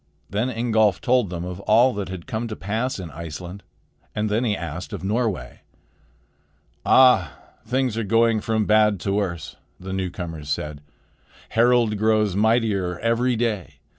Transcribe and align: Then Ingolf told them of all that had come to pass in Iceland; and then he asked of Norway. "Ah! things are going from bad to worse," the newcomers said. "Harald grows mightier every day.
Then 0.31 0.49
Ingolf 0.49 0.99
told 0.99 1.29
them 1.29 1.45
of 1.45 1.59
all 1.59 1.93
that 1.93 2.09
had 2.09 2.25
come 2.25 2.47
to 2.47 2.55
pass 2.55 2.97
in 2.97 3.11
Iceland; 3.11 3.61
and 4.15 4.31
then 4.31 4.43
he 4.43 4.57
asked 4.57 4.93
of 4.93 5.03
Norway. 5.03 5.61
"Ah! 6.83 7.37
things 7.67 7.99
are 7.99 8.03
going 8.03 8.41
from 8.41 8.65
bad 8.65 8.99
to 9.01 9.13
worse," 9.13 9.57
the 9.79 9.93
newcomers 9.93 10.49
said. 10.49 10.81
"Harald 11.49 11.99
grows 11.99 12.35
mightier 12.35 12.97
every 12.97 13.35
day. 13.35 13.75